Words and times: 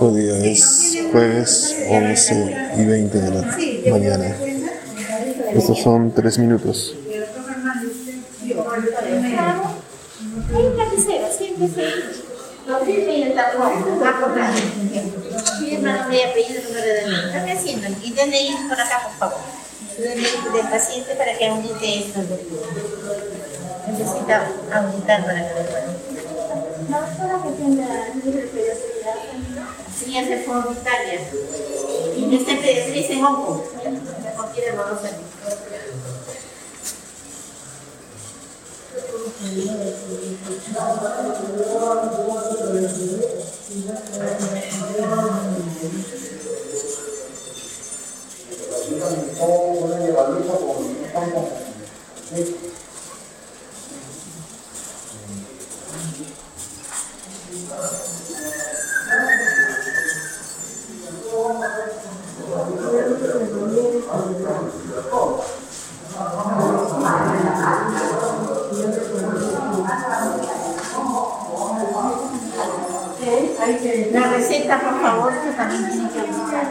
Hoy 0.00 0.30
es 0.42 0.98
jueves 1.12 1.76
11 1.88 2.56
y 2.76 2.84
20 2.84 3.18
de 3.18 3.30
la 3.30 3.56
mañana. 3.90 4.36
Estos 5.54 5.80
son 5.80 6.12
tres 6.12 6.38
minutos. 6.38 6.96
Pueda. 26.90 27.00
La 27.00 27.06
doctora 27.06 27.42
que 27.42 27.50
tiene 27.56 27.86
libre 28.24 28.46
pediatría. 28.48 29.14
Sí, 29.96 30.18
hace 30.18 30.44
voluntaria. 30.46 31.20
Y 32.16 32.34
este 32.34 32.56
pediatriz 32.56 33.10
en 33.10 33.24
onco. 33.24 33.64
Me 33.84 34.34
contiene 34.34 34.76
los 34.76 34.90
dos 34.90 35.04
años. 35.04 35.30
La 73.60 74.30
receta, 74.30 74.80
por 74.80 75.02
favor, 75.02 75.32
que 75.42 75.50
también 75.50 75.90
tiene 75.90 76.08
que 76.08 76.20
auditar. 76.20 76.70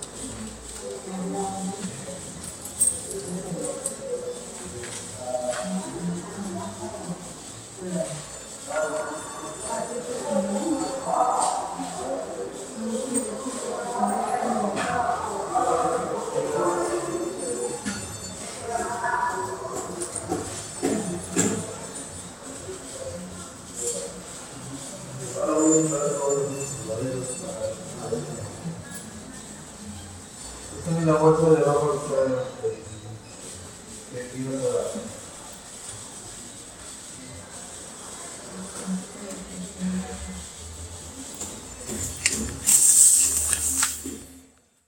En 30.87 31.05
la 31.05 31.13
bolsa 31.13 31.49
de 31.49 31.57
abajo 31.57 31.91
del 31.91 31.99
cuadro. 32.01 32.51